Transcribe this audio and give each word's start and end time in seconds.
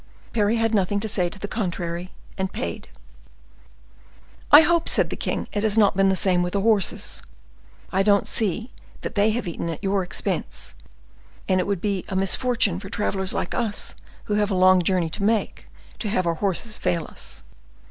Parry 0.33 0.55
had 0.55 0.73
nothing 0.73 0.99
to 0.99 1.07
say 1.07 1.29
to 1.29 1.37
the 1.37 1.47
contrary, 1.47 2.09
and 2.35 2.51
paid. 2.51 2.89
"I 4.51 4.61
hope," 4.61 4.89
said 4.89 5.11
the 5.11 5.15
king, 5.15 5.47
"it 5.53 5.61
has 5.61 5.77
not 5.77 5.95
been 5.95 6.09
the 6.09 6.15
same 6.15 6.41
with 6.41 6.53
the 6.53 6.61
horses. 6.61 7.21
I 7.91 8.01
don't 8.01 8.25
see 8.25 8.71
that 9.01 9.13
they 9.13 9.29
have 9.29 9.47
eaten 9.47 9.69
at 9.69 9.83
your 9.83 10.01
expense, 10.01 10.73
and 11.47 11.59
it 11.59 11.67
would 11.67 11.81
be 11.81 12.03
a 12.09 12.15
misfortune 12.15 12.79
for 12.79 12.89
travelers 12.89 13.31
like 13.31 13.53
us, 13.53 13.95
who 14.23 14.33
have 14.33 14.49
a 14.49 14.55
long 14.55 14.81
journey 14.81 15.11
to 15.11 15.21
make, 15.23 15.67
to 15.99 16.09
have 16.09 16.25
our 16.25 16.33
horses 16.33 16.79
fail 16.79 17.03
us." 17.03 17.43